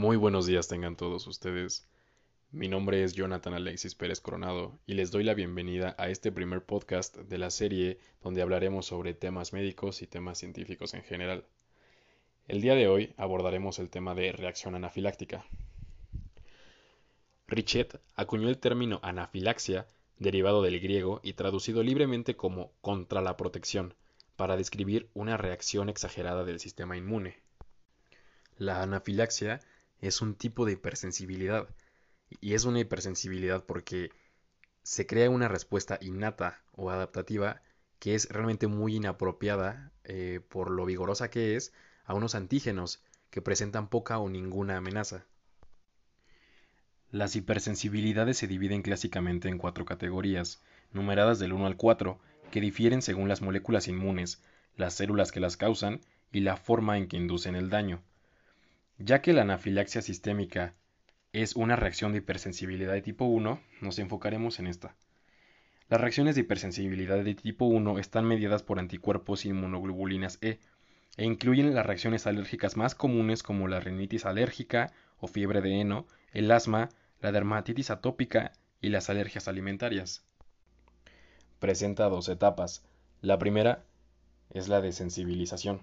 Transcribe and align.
Muy 0.00 0.16
buenos 0.16 0.46
días 0.46 0.66
tengan 0.66 0.96
todos 0.96 1.26
ustedes. 1.26 1.86
Mi 2.52 2.68
nombre 2.68 3.04
es 3.04 3.12
Jonathan 3.12 3.52
Alexis 3.52 3.94
Pérez 3.94 4.22
Coronado 4.22 4.78
y 4.86 4.94
les 4.94 5.10
doy 5.10 5.24
la 5.24 5.34
bienvenida 5.34 5.94
a 5.98 6.08
este 6.08 6.32
primer 6.32 6.64
podcast 6.64 7.18
de 7.18 7.36
la 7.36 7.50
serie 7.50 7.98
donde 8.22 8.40
hablaremos 8.40 8.86
sobre 8.86 9.12
temas 9.12 9.52
médicos 9.52 10.00
y 10.00 10.06
temas 10.06 10.38
científicos 10.38 10.94
en 10.94 11.02
general. 11.02 11.44
El 12.48 12.62
día 12.62 12.74
de 12.76 12.88
hoy 12.88 13.12
abordaremos 13.18 13.78
el 13.78 13.90
tema 13.90 14.14
de 14.14 14.32
reacción 14.32 14.74
anafiláctica. 14.74 15.44
Richet 17.46 18.00
acuñó 18.16 18.48
el 18.48 18.56
término 18.56 19.00
anafilaxia, 19.02 19.86
derivado 20.18 20.62
del 20.62 20.80
griego 20.80 21.20
y 21.22 21.34
traducido 21.34 21.82
libremente 21.82 22.36
como 22.36 22.72
contra 22.80 23.20
la 23.20 23.36
protección, 23.36 23.92
para 24.36 24.56
describir 24.56 25.10
una 25.12 25.36
reacción 25.36 25.90
exagerada 25.90 26.44
del 26.44 26.58
sistema 26.58 26.96
inmune. 26.96 27.36
La 28.56 28.82
anafilaxia 28.82 29.60
es 30.00 30.20
un 30.22 30.34
tipo 30.34 30.66
de 30.66 30.72
hipersensibilidad, 30.72 31.68
y 32.40 32.54
es 32.54 32.64
una 32.64 32.80
hipersensibilidad 32.80 33.64
porque 33.64 34.10
se 34.82 35.06
crea 35.06 35.30
una 35.30 35.48
respuesta 35.48 35.98
innata 36.00 36.62
o 36.72 36.90
adaptativa 36.90 37.62
que 37.98 38.14
es 38.14 38.28
realmente 38.30 38.66
muy 38.66 38.96
inapropiada 38.96 39.92
eh, 40.04 40.40
por 40.48 40.70
lo 40.70 40.86
vigorosa 40.86 41.30
que 41.30 41.56
es 41.56 41.72
a 42.04 42.14
unos 42.14 42.34
antígenos 42.34 43.02
que 43.30 43.42
presentan 43.42 43.88
poca 43.88 44.18
o 44.18 44.28
ninguna 44.28 44.76
amenaza. 44.76 45.26
Las 47.10 47.36
hipersensibilidades 47.36 48.38
se 48.38 48.46
dividen 48.46 48.82
clásicamente 48.82 49.48
en 49.48 49.58
cuatro 49.58 49.84
categorías, 49.84 50.62
numeradas 50.92 51.38
del 51.38 51.52
1 51.52 51.66
al 51.66 51.76
4, 51.76 52.18
que 52.50 52.60
difieren 52.60 53.02
según 53.02 53.28
las 53.28 53.42
moléculas 53.42 53.88
inmunes, 53.88 54.42
las 54.76 54.94
células 54.94 55.30
que 55.32 55.40
las 55.40 55.56
causan 55.56 56.00
y 56.32 56.40
la 56.40 56.56
forma 56.56 56.96
en 56.96 57.08
que 57.08 57.16
inducen 57.16 57.54
el 57.54 57.68
daño. 57.68 58.02
Ya 59.02 59.22
que 59.22 59.32
la 59.32 59.42
anafilaxia 59.42 60.02
sistémica 60.02 60.74
es 61.32 61.56
una 61.56 61.74
reacción 61.74 62.12
de 62.12 62.18
hipersensibilidad 62.18 62.92
de 62.92 63.00
tipo 63.00 63.24
1, 63.24 63.58
nos 63.80 63.98
enfocaremos 63.98 64.58
en 64.58 64.66
esta. 64.66 64.94
Las 65.88 66.02
reacciones 66.02 66.34
de 66.34 66.42
hipersensibilidad 66.42 67.24
de 67.24 67.34
tipo 67.34 67.64
1 67.64 67.98
están 67.98 68.26
mediadas 68.26 68.62
por 68.62 68.78
anticuerpos 68.78 69.46
inmunoglobulinas 69.46 70.36
E 70.42 70.58
e 71.16 71.24
incluyen 71.24 71.74
las 71.74 71.86
reacciones 71.86 72.26
alérgicas 72.26 72.76
más 72.76 72.94
comunes 72.94 73.42
como 73.42 73.68
la 73.68 73.80
rinitis 73.80 74.26
alérgica 74.26 74.92
o 75.18 75.28
fiebre 75.28 75.62
de 75.62 75.80
heno, 75.80 76.06
el 76.34 76.50
asma, 76.50 76.90
la 77.20 77.32
dermatitis 77.32 77.90
atópica 77.90 78.52
y 78.82 78.90
las 78.90 79.08
alergias 79.08 79.48
alimentarias. 79.48 80.26
Presenta 81.58 82.10
dos 82.10 82.28
etapas. 82.28 82.84
La 83.22 83.38
primera 83.38 83.82
es 84.50 84.68
la 84.68 84.82
de 84.82 84.92
sensibilización, 84.92 85.80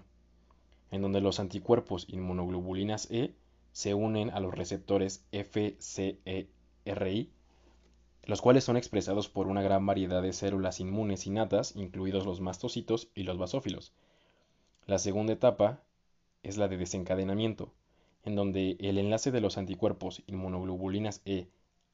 en 0.90 1.02
donde 1.02 1.20
los 1.20 1.40
anticuerpos 1.40 2.06
inmunoglobulinas 2.08 3.10
E 3.10 3.34
se 3.72 3.94
unen 3.94 4.30
a 4.30 4.40
los 4.40 4.54
receptores 4.54 5.24
FCERI, 5.32 6.40
los 8.24 8.40
cuales 8.40 8.64
son 8.64 8.76
expresados 8.76 9.28
por 9.28 9.46
una 9.46 9.62
gran 9.62 9.86
variedad 9.86 10.22
de 10.22 10.32
células 10.32 10.80
inmunes 10.80 11.26
innatas, 11.26 11.76
incluidos 11.76 12.26
los 12.26 12.40
mastocitos 12.40 13.08
y 13.14 13.22
los 13.22 13.38
basófilos. 13.38 13.92
La 14.86 14.98
segunda 14.98 15.32
etapa 15.32 15.82
es 16.42 16.56
la 16.56 16.68
de 16.68 16.76
desencadenamiento, 16.76 17.72
en 18.24 18.36
donde 18.36 18.76
el 18.80 18.98
enlace 18.98 19.30
de 19.30 19.40
los 19.40 19.58
anticuerpos 19.58 20.22
inmunoglobulinas 20.26 21.22
E 21.24 21.48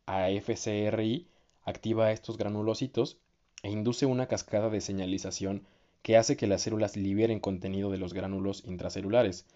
a 0.07 0.29
FCRI 0.29 1.29
activa 1.65 2.13
estos 2.13 2.37
granulocitos 2.37 3.19
e 3.63 3.71
induce 3.71 4.07
una 4.07 4.27
cascada 4.27 4.71
de 4.71 4.81
señalización 4.81 5.67
que 6.05 6.19
hace 6.19 6.37
que 6.37 6.47
las 6.47 6.61
células 6.61 6.99
liberen 6.99 7.41
contenido 7.41 7.91
de 7.91 7.97
los 7.97 8.13
gránulos 8.13 8.63
intracelulares, 8.67 9.47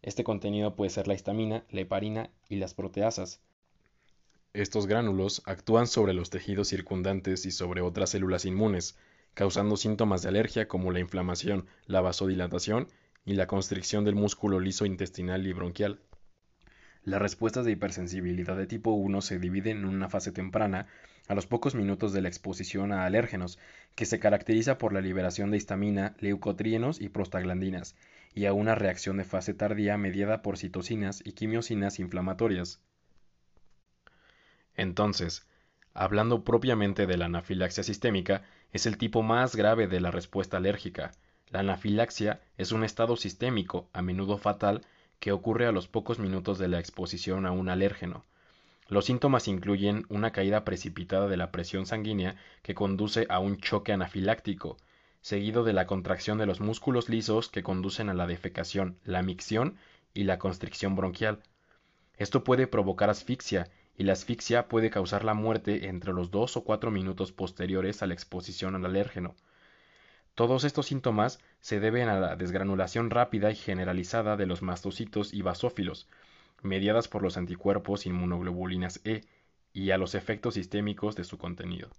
este 0.00 0.24
contenido 0.24 0.74
puede 0.74 0.88
ser 0.88 1.06
la 1.06 1.12
histamina, 1.12 1.66
la 1.70 1.82
heparina 1.82 2.30
y 2.48 2.56
las 2.56 2.72
proteasas. 2.72 3.42
Estos 4.54 4.86
gránulos 4.86 5.42
actúan 5.44 5.86
sobre 5.86 6.14
los 6.14 6.30
tejidos 6.30 6.68
circundantes 6.68 7.44
y 7.44 7.50
sobre 7.50 7.82
otras 7.82 8.08
células 8.08 8.46
inmunes, 8.46 8.96
causando 9.34 9.76
síntomas 9.76 10.22
de 10.22 10.30
alergia 10.30 10.66
como 10.66 10.92
la 10.92 11.00
inflamación, 11.00 11.66
la 11.84 12.00
vasodilatación 12.00 12.88
y 13.26 13.34
la 13.34 13.46
constricción 13.46 14.06
del 14.06 14.14
músculo 14.14 14.60
liso 14.60 14.86
intestinal 14.86 15.46
y 15.46 15.52
bronquial. 15.52 16.00
Las 17.04 17.20
respuestas 17.20 17.64
de 17.64 17.72
hipersensibilidad 17.72 18.56
de 18.56 18.66
tipo 18.66 18.92
1 18.92 19.22
se 19.22 19.40
dividen 19.40 19.78
en 19.78 19.84
una 19.86 20.08
fase 20.08 20.30
temprana, 20.30 20.86
a 21.26 21.34
los 21.34 21.46
pocos 21.46 21.74
minutos 21.74 22.12
de 22.12 22.20
la 22.20 22.28
exposición 22.28 22.92
a 22.92 23.04
alérgenos, 23.04 23.58
que 23.96 24.06
se 24.06 24.20
caracteriza 24.20 24.78
por 24.78 24.92
la 24.92 25.00
liberación 25.00 25.50
de 25.50 25.56
histamina, 25.56 26.14
leucotrienos 26.20 27.00
y 27.00 27.08
prostaglandinas, 27.08 27.96
y 28.34 28.46
a 28.46 28.52
una 28.52 28.76
reacción 28.76 29.16
de 29.16 29.24
fase 29.24 29.52
tardía 29.52 29.98
mediada 29.98 30.42
por 30.42 30.58
citocinas 30.58 31.22
y 31.24 31.32
quimiosinas 31.32 31.98
inflamatorias. 31.98 32.80
Entonces, 34.76 35.46
hablando 35.94 36.44
propiamente 36.44 37.06
de 37.06 37.16
la 37.16 37.26
anafilaxia 37.26 37.82
sistémica, 37.82 38.42
es 38.72 38.86
el 38.86 38.96
tipo 38.96 39.22
más 39.22 39.56
grave 39.56 39.88
de 39.88 40.00
la 40.00 40.12
respuesta 40.12 40.56
alérgica. 40.56 41.10
La 41.50 41.60
anafilaxia 41.60 42.40
es 42.56 42.72
un 42.72 42.84
estado 42.84 43.16
sistémico, 43.16 43.90
a 43.92 44.02
menudo 44.02 44.38
fatal, 44.38 44.82
que 45.22 45.30
ocurre 45.30 45.68
a 45.68 45.72
los 45.72 45.86
pocos 45.86 46.18
minutos 46.18 46.58
de 46.58 46.66
la 46.66 46.80
exposición 46.80 47.46
a 47.46 47.52
un 47.52 47.68
alérgeno. 47.68 48.24
Los 48.88 49.04
síntomas 49.04 49.46
incluyen 49.46 50.04
una 50.08 50.32
caída 50.32 50.64
precipitada 50.64 51.28
de 51.28 51.36
la 51.36 51.52
presión 51.52 51.86
sanguínea 51.86 52.34
que 52.62 52.74
conduce 52.74 53.26
a 53.28 53.38
un 53.38 53.58
choque 53.58 53.92
anafiláctico, 53.92 54.78
seguido 55.20 55.62
de 55.62 55.74
la 55.74 55.86
contracción 55.86 56.38
de 56.38 56.46
los 56.46 56.60
músculos 56.60 57.08
lisos 57.08 57.48
que 57.48 57.62
conducen 57.62 58.08
a 58.08 58.14
la 58.14 58.26
defecación, 58.26 58.98
la 59.04 59.22
micción 59.22 59.76
y 60.12 60.24
la 60.24 60.40
constricción 60.40 60.96
bronquial. 60.96 61.38
Esto 62.16 62.42
puede 62.42 62.66
provocar 62.66 63.08
asfixia, 63.08 63.70
y 63.96 64.02
la 64.02 64.14
asfixia 64.14 64.66
puede 64.66 64.90
causar 64.90 65.22
la 65.22 65.34
muerte 65.34 65.86
entre 65.86 66.12
los 66.12 66.32
dos 66.32 66.56
o 66.56 66.64
cuatro 66.64 66.90
minutos 66.90 67.30
posteriores 67.30 68.02
a 68.02 68.08
la 68.08 68.14
exposición 68.14 68.74
al 68.74 68.86
alérgeno. 68.86 69.36
Todos 70.34 70.64
estos 70.64 70.86
síntomas 70.86 71.40
se 71.60 71.78
deben 71.78 72.08
a 72.08 72.18
la 72.18 72.36
desgranulación 72.36 73.10
rápida 73.10 73.50
y 73.50 73.54
generalizada 73.54 74.36
de 74.36 74.46
los 74.46 74.62
mastocitos 74.62 75.34
y 75.34 75.42
basófilos, 75.42 76.08
mediadas 76.62 77.08
por 77.08 77.22
los 77.22 77.36
anticuerpos 77.36 78.06
inmunoglobulinas 78.06 79.00
E, 79.04 79.22
y 79.74 79.90
a 79.90 79.98
los 79.98 80.14
efectos 80.14 80.54
sistémicos 80.54 81.16
de 81.16 81.24
su 81.24 81.38
contenido. 81.38 81.90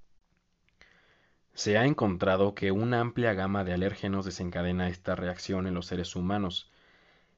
Se 1.53 1.77
ha 1.77 1.85
encontrado 1.85 2.55
que 2.55 2.72
una 2.72 2.99
amplia 2.99 3.33
gama 3.33 3.63
de 3.63 3.73
alérgenos 3.73 4.25
desencadena 4.25 4.89
esta 4.89 5.16
reacción 5.16 5.67
en 5.67 5.75
los 5.75 5.85
seres 5.85 6.16
humanos, 6.16 6.72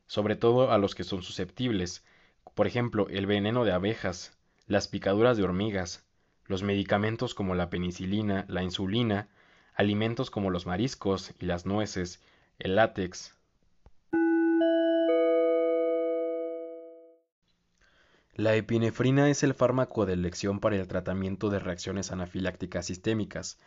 sobre 0.07 0.37
todo 0.37 0.71
a 0.71 0.77
los 0.77 0.95
que 0.95 1.03
son 1.03 1.21
susceptibles, 1.21 2.05
por 2.53 2.67
ejemplo, 2.67 3.07
el 3.09 3.25
veneno 3.25 3.65
de 3.65 3.73
abejas, 3.73 4.37
las 4.67 4.87
picaduras 4.87 5.35
de 5.35 5.43
hormigas, 5.43 6.05
los 6.45 6.63
medicamentos 6.63 7.33
como 7.33 7.55
la 7.55 7.69
penicilina, 7.69 8.45
la 8.47 8.63
insulina, 8.63 9.27
alimentos 9.75 10.31
como 10.31 10.49
los 10.49 10.65
mariscos 10.65 11.33
y 11.39 11.45
las 11.45 11.65
nueces, 11.65 12.21
el 12.59 12.75
látex. 12.75 13.35
La 18.33 18.55
epinefrina 18.55 19.29
es 19.29 19.43
el 19.43 19.53
fármaco 19.53 20.05
de 20.05 20.13
elección 20.13 20.59
para 20.59 20.75
el 20.75 20.87
tratamiento 20.87 21.49
de 21.49 21.59
reacciones 21.59 22.11
anafilácticas 22.11 22.85
sistémicas, 22.85 23.57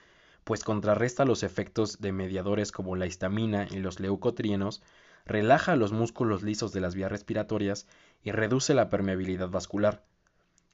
pues 0.44 0.64
contrarresta 0.64 1.24
los 1.24 1.42
efectos 1.42 2.00
de 2.00 2.12
mediadores 2.12 2.72
como 2.72 2.96
la 2.96 3.06
histamina 3.06 3.66
y 3.70 3.76
los 3.76 4.00
leucotrienos, 4.00 4.82
relaja 5.24 5.76
los 5.76 5.92
músculos 5.92 6.42
lisos 6.42 6.72
de 6.72 6.80
las 6.80 6.94
vías 6.94 7.10
respiratorias 7.10 7.86
y 8.22 8.32
reduce 8.32 8.74
la 8.74 8.88
permeabilidad 8.88 9.48
vascular. 9.48 10.04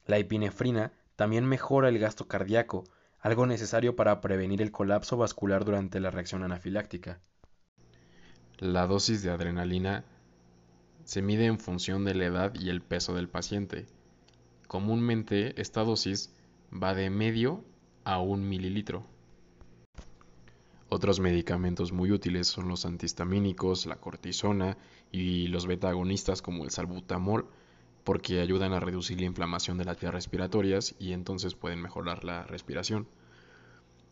La 0.05 0.17
epinefrina 0.17 0.91
también 1.15 1.45
mejora 1.45 1.89
el 1.89 1.99
gasto 1.99 2.27
cardíaco, 2.27 2.85
algo 3.25 3.47
necesario 3.47 3.95
para 3.95 4.21
prevenir 4.21 4.61
el 4.61 4.69
colapso 4.69 5.17
vascular 5.17 5.65
durante 5.65 5.99
la 5.99 6.11
reacción 6.11 6.43
anafiláctica. 6.43 7.19
La 8.59 8.85
dosis 8.85 9.23
de 9.23 9.31
adrenalina 9.31 10.05
se 11.05 11.23
mide 11.23 11.47
en 11.47 11.57
función 11.57 12.05
de 12.05 12.13
la 12.13 12.25
edad 12.25 12.53
y 12.53 12.69
el 12.69 12.83
peso 12.83 13.15
del 13.15 13.27
paciente. 13.27 13.87
Comúnmente 14.67 15.59
esta 15.59 15.83
dosis 15.83 16.35
va 16.71 16.93
de 16.93 17.09
medio 17.09 17.63
a 18.03 18.19
un 18.19 18.47
mililitro. 18.47 19.07
Otros 20.89 21.19
medicamentos 21.19 21.91
muy 21.91 22.11
útiles 22.11 22.45
son 22.45 22.67
los 22.67 22.85
antihistamínicos, 22.85 23.87
la 23.87 23.95
cortisona 23.95 24.77
y 25.11 25.47
los 25.47 25.65
beta-agonistas 25.65 26.43
como 26.43 26.63
el 26.63 26.69
salbutamol, 26.69 27.47
porque 28.05 28.39
ayudan 28.39 28.71
a 28.71 28.79
reducir 28.79 29.19
la 29.19 29.25
inflamación 29.25 29.79
de 29.79 29.85
las 29.85 29.99
vías 29.99 30.13
respiratorias 30.13 30.93
y 30.99 31.13
entonces 31.13 31.55
pueden 31.55 31.81
mejorar 31.81 32.23
la 32.23 32.43
respiración. 32.43 33.07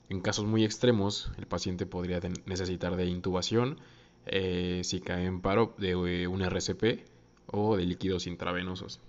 En 0.10 0.22
casos 0.22 0.46
muy 0.46 0.64
extremos, 0.64 1.32
el 1.38 1.48
paciente 1.48 1.86
podría 1.86 2.20
necesitar 2.46 2.96
de 2.96 3.06
intubación 3.06 3.80
eh, 4.26 4.82
si 4.84 5.02
cae 5.02 5.26
en 5.26 5.42
paro 5.42 5.74
de 5.78 5.92
eh, 5.92 6.28
un 6.28 6.42
RCP 6.42 7.06
o 7.48 7.78
de 7.78 7.86
líquidos 7.86 8.28
intravenosos. 8.28 9.02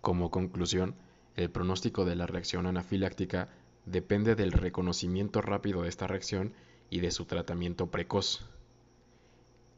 Como 0.00 0.30
conclusión, 0.30 0.94
el 1.34 1.50
pronóstico 1.50 2.04
de 2.04 2.16
la 2.16 2.26
reacción 2.26 2.66
anafiláctica 2.66 3.48
depende 3.84 4.34
del 4.34 4.52
reconocimiento 4.52 5.42
rápido 5.42 5.82
de 5.82 5.88
esta 5.88 6.06
reacción 6.06 6.54
y 6.90 7.00
de 7.00 7.10
su 7.10 7.24
tratamiento 7.24 7.90
precoz. 7.90 8.46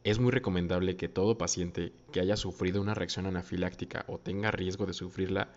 Es 0.05 0.19
muy 0.19 0.31
recomendable 0.31 0.97
que 0.97 1.09
todo 1.09 1.39
paciente 1.39 1.93
que 2.13 2.21
haya 2.21 2.37
sufrido 2.37 2.81
una 2.81 2.95
reacción 2.95 3.27
anafiláctica 3.27 4.05
o 4.09 4.19
tenga 4.19 4.51
riesgo 4.51 4.87
de 4.87 4.93
sufrirla 4.93 5.49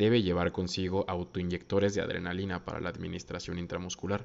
debe 0.00 0.22
llevar 0.22 0.50
consigo 0.50 1.04
autoinyectores 1.08 1.94
de 1.94 2.00
adrenalina 2.00 2.64
para 2.64 2.80
la 2.80 2.88
administración 2.88 3.58
intramuscular. 3.58 4.24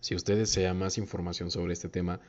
Si 0.00 0.14
usted 0.14 0.36
desea 0.36 0.74
más 0.74 0.98
información 0.98 1.50
sobre 1.50 1.72
este 1.72 1.88
tema, 1.88 2.20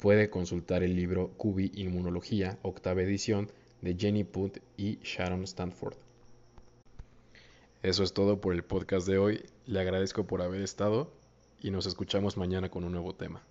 puede 0.00 0.30
consultar 0.30 0.82
el 0.82 0.96
libro 0.96 1.32
Cubi 1.36 1.70
Inmunología, 1.74 2.58
octava 2.62 3.02
edición, 3.02 3.50
de 3.82 3.94
Jenny 3.94 4.24
Punt 4.24 4.56
y 4.78 4.98
Sharon 5.02 5.44
Stanford. 5.44 5.96
Eso 7.82 8.02
es 8.02 8.14
todo 8.14 8.40
por 8.40 8.54
el 8.54 8.64
podcast 8.64 9.06
de 9.06 9.18
hoy. 9.18 9.44
Le 9.66 9.80
agradezco 9.80 10.26
por 10.26 10.40
haber 10.40 10.62
estado 10.62 11.12
y 11.60 11.72
nos 11.72 11.84
escuchamos 11.84 12.38
mañana 12.38 12.70
con 12.70 12.84
un 12.84 12.92
nuevo 12.92 13.14
tema. 13.14 13.42